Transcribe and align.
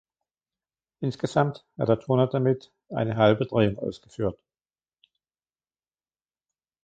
Insgesamt 1.01 1.63
hat 1.77 1.87
der 1.89 1.99
Turner 1.99 2.25
damit 2.25 2.71
eine 2.89 3.17
halbe 3.17 3.45
Drehung 3.45 3.77
ausgeführt. 3.77 4.39